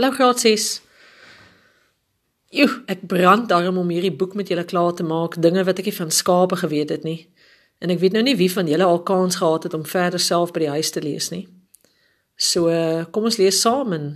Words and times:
Hallo 0.00 0.14
graad 0.14 0.40
6. 0.40 0.80
Joe, 2.48 2.68
ek 2.88 3.02
brand 3.04 3.50
daarom 3.50 3.76
om 3.76 3.88
hierdie 3.92 4.14
boek 4.16 4.32
met 4.34 4.48
julle 4.48 4.62
klaar 4.64 4.94
te 4.96 5.04
maak, 5.04 5.34
dinge 5.44 5.60
wat 5.68 5.82
ek 5.82 5.90
nie 5.90 5.92
van 5.92 6.08
skape 6.10 6.56
geweet 6.56 6.88
het 6.88 7.02
nie. 7.04 7.28
En 7.84 7.92
ek 7.92 8.00
weet 8.00 8.16
nou 8.16 8.22
nie 8.24 8.32
wie 8.38 8.48
van 8.48 8.64
julle 8.64 8.86
al 8.88 9.02
kans 9.04 9.36
gehad 9.42 9.66
het 9.68 9.76
om 9.76 9.84
verder 9.84 10.22
self 10.24 10.54
by 10.56 10.62
die 10.62 10.70
huis 10.72 10.92
te 10.94 11.02
lees 11.04 11.28
nie. 11.34 11.42
So, 12.32 12.72
kom 13.12 13.28
ons 13.28 13.36
lees 13.36 13.58
saam 13.60 13.92
en 13.92 14.06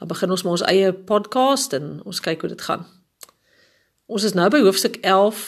dan 0.00 0.08
begin 0.08 0.32
ons 0.32 0.46
met 0.46 0.56
ons 0.56 0.64
eie 0.72 0.88
podcast 1.12 1.76
en 1.76 1.98
ons 2.08 2.22
kyk 2.24 2.46
hoe 2.46 2.52
dit 2.54 2.66
gaan. 2.70 2.88
Ons 4.08 4.24
is 4.24 4.38
nou 4.40 4.48
by 4.48 4.62
hoofstuk 4.64 4.96
11. 5.04 5.44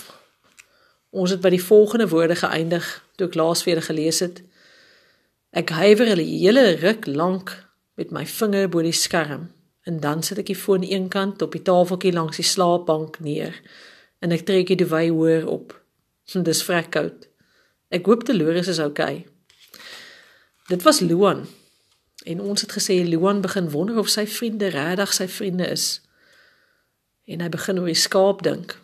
Ons 1.16 1.32
het 1.32 1.40
by 1.40 1.54
die 1.56 1.64
volgende 1.64 2.10
woorde 2.12 2.36
geëindig 2.44 2.92
toe 3.16 3.32
ek 3.32 3.40
laas 3.40 3.64
weer 3.64 3.80
gelees 3.88 4.20
het. 4.20 4.44
Ek 5.56 5.72
huiwer 5.80 6.12
hulle 6.12 6.28
hele 6.28 6.74
ruk 6.84 7.08
lank 7.08 7.56
met 8.00 8.12
my 8.16 8.24
vinger 8.26 8.68
bo 8.72 8.80
die 8.84 8.96
skerm 8.96 9.50
en 9.88 10.00
dan 10.00 10.22
sit 10.24 10.40
ek 10.40 10.48
die 10.52 10.58
foon 10.58 10.84
aan 10.84 10.92
een 10.92 11.08
kant 11.12 11.42
op 11.44 11.52
die 11.56 11.64
tafeltjie 11.64 12.12
langs 12.16 12.40
die 12.40 12.46
slaapbank 12.46 13.18
neer 13.24 13.56
en 14.24 14.32
ek 14.32 14.46
trek 14.48 14.72
die 14.72 14.78
duvet 14.80 15.12
hoër 15.12 15.46
op. 15.48 15.74
Dis 16.48 16.62
vrek 16.64 16.92
koud. 16.96 17.26
Ek 17.90 18.06
hoop 18.06 18.26
Dolores 18.28 18.68
is 18.70 18.80
oukei. 18.80 19.26
Dit 20.70 20.84
was 20.86 21.00
Luan. 21.00 21.46
En 22.28 22.40
ons 22.44 22.60
het 22.60 22.72
gesê 22.76 23.00
Luan 23.08 23.40
begin 23.40 23.70
wonder 23.72 23.98
of 23.98 24.08
sy 24.12 24.26
vriende 24.28 24.68
regtig 24.70 25.14
sy 25.16 25.26
vriende 25.28 25.66
is. 25.72 25.86
En 27.26 27.40
hy 27.42 27.48
begin 27.50 27.80
oor 27.80 27.90
die 27.90 27.98
skaap 27.98 28.44
dink. 28.46 28.76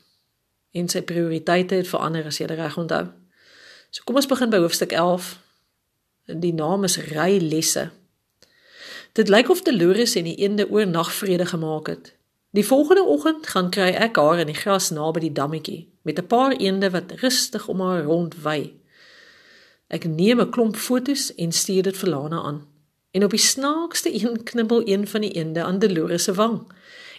En 0.76 0.88
sy 0.92 1.04
prioriteite 1.06 1.78
het 1.78 1.88
verander 1.88 2.26
as 2.26 2.40
jy 2.40 2.48
reg 2.50 2.80
onthou. 2.80 3.04
So 3.92 4.04
kom 4.08 4.18
ons 4.18 4.28
begin 4.28 4.50
by 4.50 4.60
hoofstuk 4.64 4.96
11. 4.96 5.36
Die 6.42 6.56
naam 6.56 6.88
is 6.88 6.98
Ry 7.12 7.38
lesse. 7.44 7.90
Dit 9.16 9.28
lyk 9.28 9.48
of 9.48 9.62
Dolores 9.62 10.14
en 10.14 10.26
die 10.28 10.36
eende 10.36 10.70
oornag 10.70 11.12
vrede 11.12 11.46
gemaak 11.46 11.86
het. 11.86 12.16
Die 12.50 12.66
volgende 12.66 13.02
oggend 13.02 13.46
gaan 13.46 13.70
kry 13.70 13.94
ek 13.96 14.16
haar 14.20 14.42
in 14.42 14.50
die 14.50 14.58
gras 14.58 14.90
naby 14.92 15.22
die 15.24 15.32
dammetjie 15.32 15.86
met 16.04 16.18
'n 16.20 16.26
paar 16.26 16.52
eende 16.52 16.90
wat 16.90 17.12
rustig 17.22 17.68
om 17.68 17.80
haar 17.80 18.02
rond 18.04 18.36
wy. 18.42 18.74
Ek 19.88 20.04
neem 20.04 20.40
'n 20.40 20.50
klomp 20.50 20.76
fotos 20.76 21.34
en 21.34 21.52
stuur 21.52 21.82
dit 21.82 21.96
vir 21.96 22.08
Lana 22.08 22.42
aan. 22.42 22.68
En 23.10 23.24
op 23.24 23.30
die 23.30 23.40
snaakste 23.40 24.14
een 24.14 24.42
knibbel 24.42 24.88
een 24.88 25.08
van 25.08 25.20
die 25.20 25.32
eende 25.32 25.62
aan 25.62 25.78
Dolores 25.78 26.24
se 26.24 26.34
wang. 26.34 26.72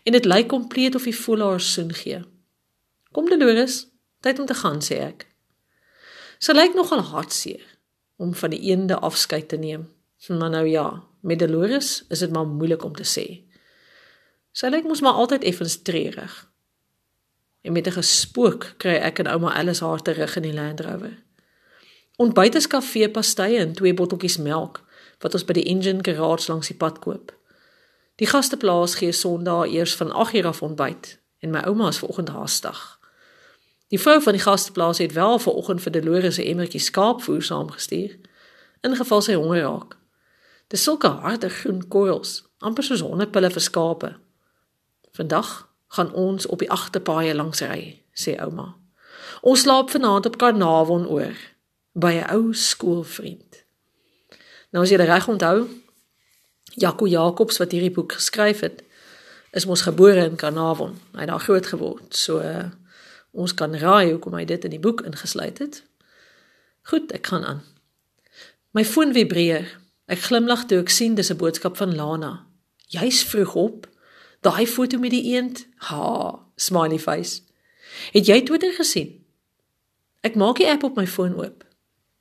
En 0.04 0.12
dit 0.12 0.26
lyk 0.26 0.48
kompleet 0.48 0.96
of 0.96 1.04
hy 1.04 1.14
voel 1.14 1.40
haar 1.40 1.62
soen 1.62 1.94
gee. 1.94 2.22
Kom 3.12 3.30
Dolores, 3.30 3.88
tyd 4.20 4.40
om 4.40 4.46
te 4.46 4.54
gaan 4.54 4.82
sê 4.82 4.96
ek. 5.02 5.28
Sy 6.38 6.52
lyk 6.52 6.74
nogal 6.74 7.02
hartseer 7.02 7.80
om 8.16 8.34
van 8.34 8.50
die 8.50 8.62
eende 8.62 9.00
afskeid 9.00 9.48
te 9.50 9.58
neem. 9.58 9.97
Maar 10.28 10.50
nou 10.50 10.68
ja, 10.68 11.08
Met 11.28 11.40
Dolores 11.40 12.06
is 12.08 12.20
dit 12.20 12.32
maar 12.32 12.48
moeilik 12.48 12.84
om 12.84 12.96
te 12.96 13.04
sê. 13.04 13.26
Sy 14.56 14.70
lyk 14.72 14.86
mos 14.88 15.02
maar 15.02 15.18
altyd 15.20 15.44
effens 15.44 15.82
treurig. 15.82 16.36
En 17.62 17.72
met 17.72 17.88
'n 17.88 18.00
gespook 18.00 18.74
kry 18.78 18.96
ek 18.96 19.20
en 19.20 19.28
ouma 19.28 19.54
Alice 19.54 19.86
haar 19.86 20.02
terug 20.02 20.36
in 20.36 20.42
die 20.42 20.54
Land 20.54 20.80
Rover. 20.80 21.24
Ontbyt 22.16 22.56
is 22.56 22.68
kafee 22.68 23.10
pastye 23.10 23.58
en 23.58 23.74
twee 23.74 23.94
botteltjies 23.94 24.38
melk 24.38 24.84
wat 25.20 25.34
ons 25.34 25.46
by 25.46 25.54
die 25.54 25.64
engine 25.64 26.00
garage 26.02 26.52
langs 26.52 26.68
die 26.68 26.78
pad 26.78 27.00
koop. 27.00 27.36
Die 28.16 28.28
gasteplaas 28.28 28.96
gee 28.96 29.12
Sondag 29.12 29.68
eers 29.68 29.96
van 29.96 30.12
8:00 30.12 30.46
af 30.46 30.62
ontbyt 30.62 31.20
en 31.40 31.50
my 31.50 31.60
ouma 31.60 31.88
is 31.88 31.98
vanoggend 31.98 32.30
haastig. 32.30 33.00
Die 33.88 34.00
vrou 34.00 34.22
van 34.22 34.34
die 34.34 34.42
gasteplaas 34.42 34.98
het 34.98 35.14
wel 35.14 35.40
vanoggend 35.40 35.82
vir 35.82 35.92
Dolores 35.92 36.38
'n 36.38 36.42
emmertjie 36.42 36.80
skaapvoer 36.80 37.44
saamgestuur 37.44 38.18
in 38.82 38.96
geval 38.96 39.22
sy 39.22 39.34
honger 39.34 39.62
raak. 39.62 40.07
Dis 40.68 40.84
sulke 40.84 41.08
harde 41.08 41.50
groen 41.50 41.88
korrels, 41.88 42.44
amper 42.60 42.84
soos 42.84 43.02
hondepille 43.06 43.50
vir 43.54 43.64
skape. 43.64 44.16
Vandag 45.16 45.70
gaan 45.96 46.14
ons 46.14 46.46
op 46.46 46.60
die 46.60 46.72
agterpaaie 46.72 47.36
langs 47.36 47.62
ry, 47.64 48.04
sê 48.12 48.36
ouma. 48.44 48.76
Ons 49.42 49.64
slaap 49.64 49.94
vanaand 49.94 50.26
op 50.26 50.38
Karnavon 50.38 51.08
oor 51.08 51.36
by 51.94 52.14
'n 52.20 52.30
ou 52.36 52.54
skoolvriend. 52.54 53.64
Nou 54.72 54.84
as 54.84 54.90
jy 54.90 54.98
reg 54.98 55.28
onthou, 55.28 55.68
Jaco 56.76 57.08
Jacobs 57.08 57.58
wat 57.58 57.72
hierdie 57.72 57.92
boek 57.92 58.12
geskryf 58.12 58.60
het, 58.60 58.84
is 59.52 59.66
mos 59.66 59.82
gebore 59.82 60.26
in 60.26 60.36
Karnavon. 60.36 60.98
Hy 61.14 61.20
het 61.20 61.30
daar 61.30 61.40
groot 61.40 61.66
geword. 61.66 62.16
So 62.16 62.40
uh, 62.40 62.70
ons 63.32 63.54
kan 63.54 63.76
raai 63.76 64.12
hoekom 64.12 64.34
hy 64.34 64.46
dit 64.46 64.64
in 64.64 64.76
die 64.76 64.84
boek 64.84 65.02
ingesluit 65.02 65.58
het. 65.58 65.84
Goed, 66.82 67.12
ek 67.12 67.28
gaan 67.28 67.44
aan. 67.44 67.64
My 68.72 68.86
foon 68.86 69.14
vibreer. 69.14 69.66
Ek 70.08 70.22
glimlag 70.24 70.66
toe 70.68 70.80
ek 70.80 70.90
sien 70.90 71.16
dis 71.16 71.32
'n 71.32 71.38
boodskap 71.38 71.78
van 71.78 71.96
Lana. 71.96 72.48
Jy's 72.88 73.24
vroeg 73.24 73.56
op. 73.56 73.88
Daai 74.42 74.68
foto 74.68 74.98
met 74.98 75.12
die 75.12 75.36
eend. 75.36 75.68
Ha, 75.76 76.40
smiley 76.56 77.00
face. 77.00 77.42
Het 78.12 78.26
jy 78.26 78.42
Twitter 78.42 78.74
gesien? 78.74 79.26
Ek 80.22 80.36
maak 80.36 80.58
die 80.58 80.70
app 80.70 80.84
op 80.84 80.96
my 80.96 81.08
foon 81.08 81.36
oop. 81.36 81.66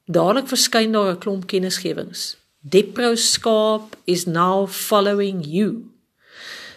Dadelik 0.06 0.48
verskyn 0.48 0.92
daar 0.92 1.12
'n 1.14 1.18
klomp 1.18 1.46
kennisgewings. 1.46 2.36
Depro 2.60 3.14
skaap 3.14 3.96
is 4.04 4.26
now 4.26 4.66
following 4.68 5.44
you. 5.46 5.90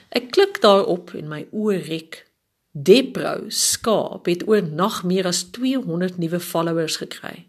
Ek 0.10 0.32
klik 0.32 0.62
daarop 0.62 1.14
en 1.14 1.28
my 1.28 1.48
oë 1.52 1.88
rek. 1.88 2.26
Depro 2.72 3.50
skaap 3.50 4.26
het 4.26 4.48
oor 4.48 4.62
nag 4.62 5.04
meer 5.04 5.26
as 5.26 5.44
200 5.44 6.18
nuwe 6.18 6.40
followers 6.40 6.98
gekry. 6.98 7.49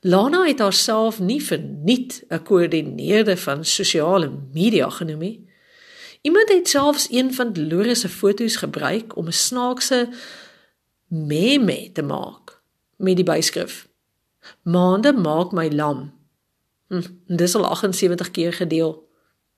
Lana 0.00 0.44
het 0.46 0.58
haarself 0.58 1.18
nie 1.20 1.42
verniet 1.42 2.24
'n 2.28 2.42
koördineerder 2.42 3.36
van 3.36 3.64
sosiale 3.64 4.30
media 4.52 4.90
genoem 4.90 5.18
nie. 5.18 5.48
Iemand 6.22 6.48
het 6.48 6.68
selfs 6.68 7.06
een 7.10 7.34
van 7.34 7.52
Dolores 7.52 8.00
se 8.00 8.08
foto's 8.08 8.56
gebruik 8.56 9.16
om 9.16 9.26
'n 9.26 9.32
snaakse 9.32 10.08
meme 11.06 11.92
te 11.92 12.02
maak 12.02 12.62
met 12.96 13.16
die 13.16 13.24
byskrif: 13.24 13.88
Maande 14.62 15.12
maak 15.12 15.52
my 15.52 15.68
lam. 15.70 16.12
Hm, 16.88 17.02
dis 17.26 17.54
al 17.54 17.66
78 17.66 18.30
keer 18.30 18.52
gedeel. 18.52 19.08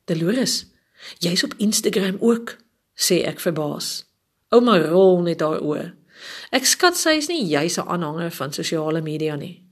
Dolores, 0.05 0.67
jy's 1.19 1.45
op 1.45 1.55
Instagram 1.57 2.17
ook, 2.21 2.57
sê 2.95 3.23
ek 3.25 3.41
verbaas. 3.41 4.05
Ouma 4.49 4.79
rol 4.79 5.21
net 5.23 5.41
haar 5.41 5.61
oë. 5.61 5.95
Ek 6.51 6.65
skat 6.65 6.97
sy 6.97 7.11
is 7.11 7.29
nie 7.29 7.47
juis 7.47 7.77
'n 7.79 7.89
aanhanger 7.89 8.31
van 8.31 8.53
sosiale 8.53 9.01
media 9.01 9.37
nie. 9.37 9.70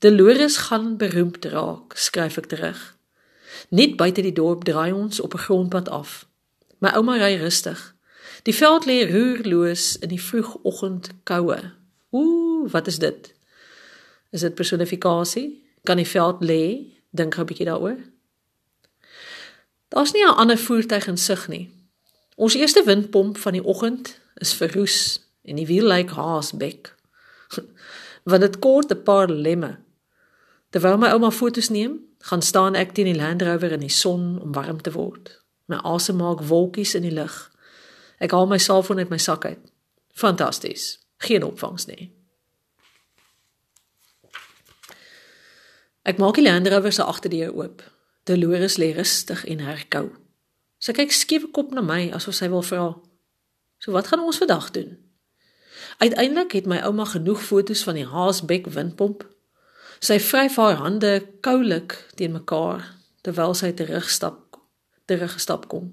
Dolores 0.00 0.56
gaan 0.56 0.96
beroemd 0.96 1.44
raak, 1.44 1.92
skryf 1.92 2.38
ek 2.40 2.46
terug. 2.48 2.78
Net 3.68 3.98
buite 4.00 4.22
die 4.24 4.32
dorp 4.32 4.62
draai 4.64 4.94
ons 4.96 5.20
op 5.20 5.34
'n 5.34 5.44
grondpad 5.44 5.88
af. 5.92 6.24
My 6.78 6.88
ouma 6.96 7.16
ry 7.20 7.36
rustig. 7.36 7.94
Die 8.48 8.54
veld 8.54 8.86
lê 8.88 9.04
roerloos 9.12 9.98
in 9.98 10.08
die 10.08 10.22
vroegoggend 10.22 11.10
koue. 11.22 11.72
Ooh, 12.10 12.70
wat 12.72 12.86
is 12.86 12.98
dit? 12.98 13.34
Is 14.30 14.40
dit 14.40 14.54
personifikasie? 14.54 15.64
Kan 15.82 15.96
die 15.96 16.08
veld 16.08 16.40
lê? 16.40 16.64
Dink 17.10 17.34
gou 17.34 17.44
'n 17.44 17.46
bietjie 17.46 17.66
daaroor. 17.66 17.98
Daar's 19.88 20.12
nie 20.12 20.24
'n 20.24 20.36
ander 20.36 20.58
voertuig 20.58 21.06
in 21.06 21.18
sig 21.18 21.48
nie. 21.48 21.70
Ons 22.36 22.54
eerste 22.54 22.82
windpomp 22.84 23.36
van 23.36 23.52
die 23.52 23.64
oggend 23.64 24.20
is 24.34 24.54
verroes 24.54 25.20
en 25.42 25.56
die 25.56 25.66
wiel 25.66 25.86
lyk 25.86 26.10
haasbek. 26.10 26.96
Want 28.30 28.40
dit 28.40 28.58
kort 28.58 28.90
'n 28.92 29.02
paar 29.02 29.28
lemme 29.28 29.78
Terwyl 30.70 30.98
my 30.98 31.10
ouma 31.10 31.30
foto's 31.30 31.68
neem, 31.68 31.98
gaan 32.18 32.42
staan 32.42 32.76
ek 32.78 32.92
teen 32.94 33.08
die 33.10 33.18
Land 33.18 33.42
Rover 33.42 33.72
in 33.74 33.82
die 33.82 33.90
son 33.90 34.38
om 34.38 34.52
warm 34.54 34.78
te 34.82 34.92
word. 34.94 35.32
My 35.66 35.80
asem 35.82 36.20
maak 36.22 36.44
wolkies 36.46 36.94
in 36.94 37.02
die 37.02 37.14
lug. 37.14 37.34
Ek 38.22 38.30
haal 38.30 38.46
my 38.46 38.58
selfoon 38.58 39.02
uit 39.02 39.10
my 39.10 39.18
sak 39.18 39.48
uit. 39.48 39.72
Fantasties. 40.14 41.00
Geen 41.26 41.42
opvangs 41.42 41.88
nie. 41.90 42.12
Ek 46.06 46.22
maak 46.22 46.38
die 46.38 46.46
Land 46.46 46.70
Rover 46.70 46.94
se 46.94 47.02
agterdeur 47.02 47.50
oop. 47.54 47.82
Dolores 48.30 48.78
lê 48.78 48.92
rustig 48.94 49.42
en 49.50 49.64
herkou. 49.66 50.12
Sy 50.78 50.94
kyk 50.96 51.12
skief 51.12 51.48
kop 51.50 51.74
na 51.74 51.82
my 51.82 52.12
asof 52.14 52.38
sy 52.38 52.48
wil 52.48 52.62
vra: 52.62 52.94
"So 53.82 53.92
wat 53.92 54.06
gaan 54.06 54.22
ons 54.22 54.38
vandag 54.38 54.70
doen?" 54.70 54.98
Uiteindelik 55.98 56.52
het 56.52 56.66
my 56.66 56.78
ouma 56.86 57.04
genoeg 57.04 57.42
foto's 57.42 57.82
van 57.82 57.94
die 57.94 58.06
Haasbek 58.06 58.66
windpomp 58.66 59.26
Sy 60.00 60.16
vryf 60.16 60.56
haar 60.56 60.78
hande 60.80 61.10
koulik 61.44 61.92
teen 62.16 62.32
mekaar 62.32 62.86
terwyl 63.20 63.52
sy 63.54 63.68
terugstap 63.76 64.56
teruggestap 65.10 65.66
kom. 65.68 65.90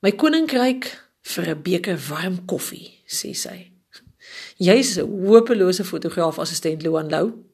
My 0.00 0.12
koninkryk 0.16 0.88
vir 1.34 1.48
'n 1.50 1.62
beker 1.62 1.98
warm 2.08 2.46
koffie, 2.46 3.02
sê 3.06 3.34
sy. 3.36 3.72
Jy's 4.66 4.96
'n 4.98 5.04
hopelose 5.04 5.84
fotograaf 5.84 6.38
assistent 6.38 6.82
Luan 6.82 7.10
Lou. 7.10 7.44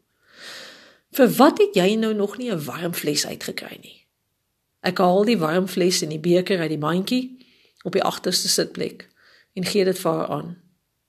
Vir 1.10 1.28
wat 1.40 1.58
het 1.58 1.74
jy 1.74 1.96
nou 1.96 2.14
nog 2.14 2.38
nie 2.38 2.50
'n 2.52 2.64
warm 2.64 2.94
fles 2.94 3.26
uitgekry 3.26 3.78
nie? 3.82 4.06
Ek 4.82 4.98
haal 4.98 5.24
die 5.24 5.38
warm 5.38 5.66
fles 5.66 6.02
en 6.02 6.14
die 6.14 6.22
beker 6.22 6.60
uit 6.60 6.70
die 6.70 6.78
mandjie 6.78 7.38
op 7.82 7.92
die 7.92 8.02
agterste 8.02 8.48
sitplek 8.48 9.08
en 9.54 9.64
gee 9.64 9.84
dit 9.84 9.98
vir 9.98 10.12
haar 10.12 10.28
aan. 10.28 10.62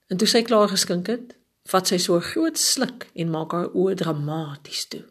En 0.10 0.18
toe 0.18 0.28
sy 0.28 0.42
klaar 0.42 0.70
geskink 0.70 1.08
het, 1.08 1.36
vat 1.71 1.88
sy 1.88 1.98
so 1.98 2.16
'n 2.16 2.30
groot 2.31 2.57
sluk 2.57 3.07
en 3.16 3.30
maak 3.30 3.51
haar 3.51 3.69
oë 3.74 3.95
dramaties 3.95 4.86
toe. 4.88 5.06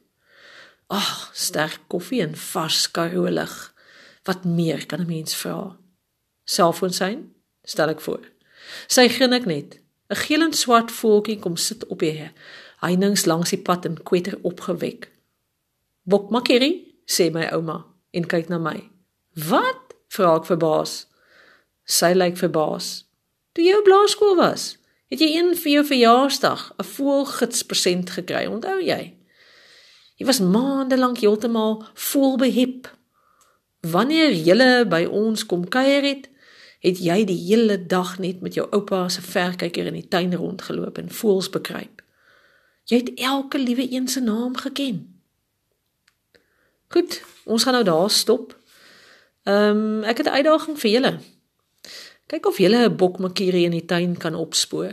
Ag, 0.91 1.31
sterk 1.35 1.81
koffie 1.89 2.23
en 2.23 2.37
vars 2.37 2.91
karolig. 2.91 3.75
Wat 4.25 4.45
meer 4.45 4.87
kan 4.87 5.01
'n 5.01 5.07
mens 5.07 5.35
vra? 5.37 5.77
Selfoon 6.45 6.93
syn, 6.93 7.35
stel 7.65 7.89
ek 7.89 8.01
voor. 8.01 8.25
Sy 8.87 9.09
grin 9.09 9.33
ek 9.33 9.47
net. 9.47 9.81
'n 10.11 10.17
Geel 10.17 10.43
en 10.43 10.53
swart 10.53 10.91
voeltjie 10.93 11.39
kom 11.39 11.57
sit 11.57 11.87
op 11.87 11.99
die 11.99 12.31
heininge 12.81 13.27
langs 13.27 13.51
die 13.51 13.63
pad 13.63 13.85
en 13.85 14.03
kwetter 14.03 14.39
opgewek. 14.43 15.11
"Bok 16.03 16.31
makkerie," 16.31 16.95
sê 17.07 17.31
my 17.33 17.45
ouma 17.53 17.85
en 18.11 18.27
kyk 18.27 18.49
na 18.49 18.59
my. 18.59 18.91
"Wat?" 19.35 19.95
vra 20.09 20.37
ek 20.37 20.47
verbaas. 20.47 21.07
Sy 21.85 22.13
lyk 22.15 22.37
verbaas. 22.37 23.05
"Toe 23.53 23.65
jy 23.65 23.75
op 23.79 23.87
laerskool 23.87 24.37
was, 24.37 24.78
het 25.09 25.21
jy 25.21 25.29
een 25.37 25.55
vir 25.57 25.73
jou 25.73 25.85
verjaarsdag 25.85 26.73
'n 26.79 26.85
voelgids 26.85 27.63
present 27.63 28.11
gekry, 28.11 28.47
onthou 28.47 28.81
jy?" 28.81 29.15
Jy 30.19 30.27
was 30.27 30.41
maande 30.41 30.99
lank 30.99 31.19
heeltemal 31.19 31.85
vol 31.95 32.37
behep. 32.37 32.91
Wanneer 33.81 34.33
jy 34.33 34.85
by 34.91 35.05
ons 35.05 35.47
kom 35.47 35.69
kuier 35.69 36.03
het, 36.03 36.29
het 36.83 36.99
jy 36.99 37.25
die 37.27 37.39
hele 37.39 37.79
dag 37.87 38.19
net 38.19 38.41
met 38.41 38.55
jou 38.55 38.67
oupa 38.71 39.09
se 39.09 39.23
verkyker 39.23 39.87
in 39.87 39.95
die 39.95 40.09
tuin 40.09 40.35
rondgeloop 40.35 40.99
en 40.99 41.11
voels 41.11 41.51
bekruip. 41.51 42.03
Jy 42.91 42.97
het 42.97 43.15
elke 43.15 43.59
liewe 43.59 43.87
een 43.93 44.09
se 44.09 44.21
naam 44.21 44.57
geken. 44.57 45.23
Goed, 46.89 47.23
ons 47.45 47.63
gaan 47.63 47.73
nou 47.73 47.85
daar 47.85 48.11
stop. 48.11 48.57
Ehm 49.43 49.77
um, 49.77 50.05
ek 50.05 50.17
het 50.17 50.27
'n 50.27 50.39
uitdaging 50.41 50.79
vir 50.79 50.91
julle. 50.91 51.19
Kyk 52.29 52.47
of 52.47 52.59
julle 52.61 52.89
'n 52.89 52.97
bokmakierie 52.97 53.65
in 53.65 53.77
die 53.77 53.85
tuin 53.85 54.17
kan 54.17 54.35
opspoor. 54.35 54.93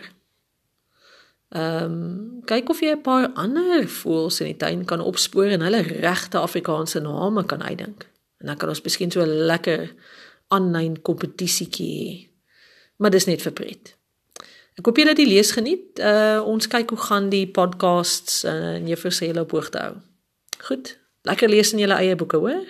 Ehm 1.50 1.84
um, 1.84 2.42
kyk 2.46 2.70
of 2.70 2.80
jy 2.80 2.92
'n 2.96 3.02
paar 3.02 3.30
ander 3.34 3.88
voëls 3.88 4.40
in 4.40 4.48
die 4.54 4.58
tuin 4.58 4.86
kan 4.86 5.02
opspoor 5.02 5.52
en 5.52 5.62
hulle 5.62 5.82
regte 5.82 6.38
Afrikaanse 6.38 7.00
name 7.00 7.46
kan 7.46 7.64
uitdink. 7.64 8.08
En 8.40 8.48
dan 8.48 8.58
kan 8.58 8.70
ons 8.70 8.82
miskien 8.82 9.12
so 9.12 9.22
'n 9.22 9.46
lekker 9.52 9.94
aanlyn 10.48 11.02
kompetisietjie. 11.02 12.30
Maar 12.98 13.12
dis 13.12 13.26
net 13.26 13.42
vir 13.42 13.52
pret. 13.52 13.96
Ek 14.76 14.86
hoop 14.86 14.98
julle 14.98 15.10
het 15.10 15.18
die 15.18 15.28
lees 15.28 15.52
geniet. 15.52 16.00
Uh 16.00 16.42
ons 16.44 16.68
kyk 16.68 16.90
hoe 16.90 17.00
gaan 17.00 17.30
die 17.30 17.48
podcasts 17.48 18.44
uh, 18.44 18.76
en 18.76 18.88
juffrou 18.88 19.12
sê 19.12 19.28
hulle 19.28 19.42
op 19.42 19.52
hoogte 19.52 19.78
hou. 19.78 19.96
Goed. 20.68 20.98
Lekker 21.22 21.50
lees 21.50 21.74
in 21.74 21.80
julle 21.80 21.98
eie 22.00 22.16
boeke, 22.16 22.38
hoor. 22.38 22.66